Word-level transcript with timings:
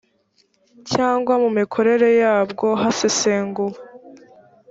cyangwa 0.91 1.33
mu 1.43 1.49
mikorere 1.57 2.09
yabwo 2.21 2.67
hasesenguwe 2.81 3.77